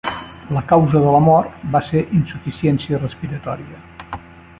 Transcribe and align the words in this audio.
La 0.55 0.61
causa 0.69 1.01
de 1.03 1.11
la 1.15 1.19
mort 1.25 1.59
va 1.75 1.81
ser 1.89 2.03
insuficiència 2.21 3.01
respiratòria. 3.05 3.83